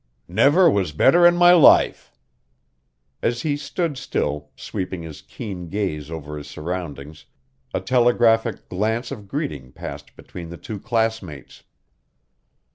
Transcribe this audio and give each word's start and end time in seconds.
"Never 0.27 0.67
was 0.67 0.93
better 0.93 1.27
in 1.27 1.37
my 1.37 1.53
life." 1.53 2.11
As 3.21 3.43
he 3.43 3.55
stood 3.55 3.99
still, 3.99 4.49
sweeping 4.55 5.03
his 5.03 5.21
keen 5.21 5.69
gaze 5.69 6.09
over 6.09 6.39
his 6.39 6.47
surroundings, 6.47 7.25
a 7.71 7.81
telegraphic 7.81 8.67
glance 8.67 9.11
of 9.11 9.27
greeting 9.27 9.71
passed 9.71 10.15
between 10.15 10.49
the 10.49 10.57
two 10.57 10.79
classmates. 10.79 11.61